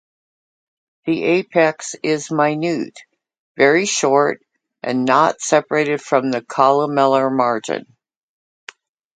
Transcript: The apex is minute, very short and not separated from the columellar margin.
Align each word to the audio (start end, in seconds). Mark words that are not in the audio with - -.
The 1.05 1.23
apex 1.25 1.93
is 2.01 2.31
minute, 2.31 3.01
very 3.55 3.85
short 3.85 4.41
and 4.81 5.05
not 5.05 5.41
separated 5.41 6.01
from 6.01 6.31
the 6.31 6.41
columellar 6.41 7.29
margin. 7.29 7.85